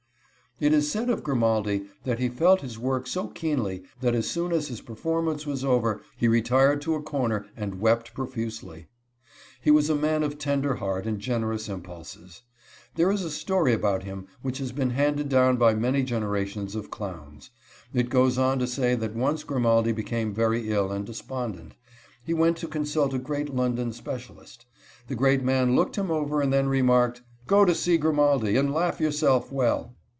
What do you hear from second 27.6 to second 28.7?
to see Grimaldi,